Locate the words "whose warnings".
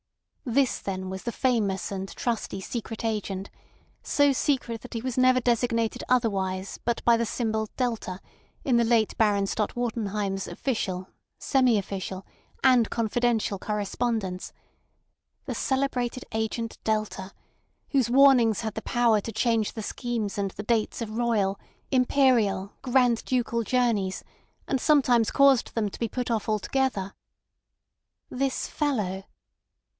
17.91-18.61